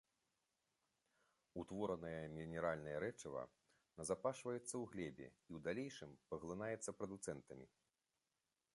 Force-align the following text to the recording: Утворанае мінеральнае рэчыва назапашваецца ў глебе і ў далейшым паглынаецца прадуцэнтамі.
Утворанае 1.63 2.13
мінеральнае 2.37 2.95
рэчыва 3.05 3.43
назапашваецца 4.01 4.63
ў 4.63 4.83
глебе 4.95 5.27
і 5.29 5.35
ў 5.35 5.57
далейшым 5.67 6.19
паглынаецца 6.33 6.99
прадуцэнтамі. 7.03 7.65